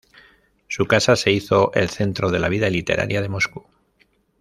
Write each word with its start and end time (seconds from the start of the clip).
Su 0.67 0.87
casa 0.87 1.15
se 1.15 1.31
hizo 1.31 1.71
el 1.75 1.89
centro 1.91 2.31
de 2.31 2.39
la 2.39 2.49
vida 2.49 2.67
literaria 2.71 3.21
de 3.21 3.29
Moscú. 3.29 3.67